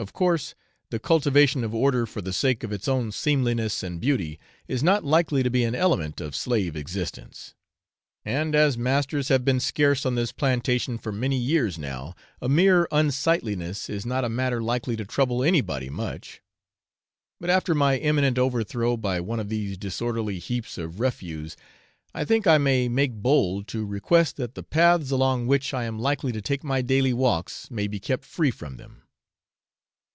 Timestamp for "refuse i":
21.00-22.24